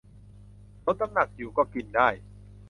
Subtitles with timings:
[0.85, 2.09] ลดน้ำหนักอยู่ก็กินได้